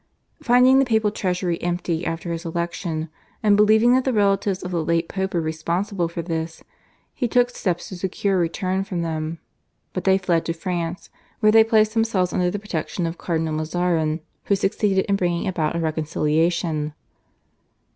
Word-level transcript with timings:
Finding 0.41 0.79
the 0.79 0.85
papal 0.85 1.11
treasury 1.11 1.61
empty 1.61 2.07
after 2.07 2.31
his 2.31 2.43
election 2.43 3.07
and 3.43 3.55
believing 3.55 3.93
that 3.93 4.03
the 4.03 4.11
relatives 4.11 4.63
of 4.63 4.71
the 4.71 4.83
late 4.83 5.07
Pope 5.07 5.35
were 5.35 5.41
responsible 5.41 6.07
for 6.07 6.23
this, 6.23 6.63
he 7.13 7.27
took 7.27 7.51
steps 7.51 7.89
to 7.89 7.95
secure 7.97 8.37
a 8.37 8.39
return 8.39 8.83
from 8.83 9.03
them; 9.03 9.37
but 9.93 10.03
they 10.03 10.17
fled 10.17 10.43
to 10.47 10.53
France, 10.53 11.11
where 11.39 11.51
they 11.51 11.63
placed 11.63 11.93
themselves 11.93 12.33
under 12.33 12.49
the 12.49 12.57
protection 12.57 13.05
of 13.05 13.19
Cardinal 13.19 13.53
Mazarin, 13.53 14.21
who 14.45 14.55
succeeded 14.55 15.05
in 15.05 15.17
bringing 15.17 15.47
about 15.47 15.75
a 15.75 15.79
reconciliation. 15.79 16.95